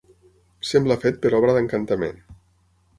[0.69, 2.23] Sembla fet per obra d'encantament.